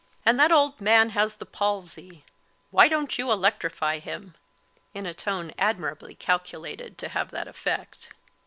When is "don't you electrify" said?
2.87-3.99